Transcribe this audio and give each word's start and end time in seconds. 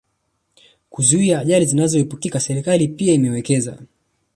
kuzuia 0.89 1.39
ajali 1.39 1.65
zinazoepukika 1.65 2.39
Serikali 2.39 2.87
pia 2.87 3.13
imewekeza 3.13 3.77